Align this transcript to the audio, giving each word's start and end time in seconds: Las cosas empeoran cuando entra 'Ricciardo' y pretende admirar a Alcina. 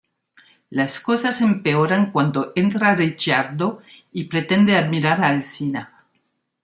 Las 0.71 0.99
cosas 0.99 1.41
empeoran 1.41 2.11
cuando 2.11 2.53
entra 2.55 2.95
'Ricciardo' 2.95 3.83
y 4.11 4.23
pretende 4.23 4.75
admirar 4.75 5.23
a 5.23 5.27
Alcina. 5.27 5.93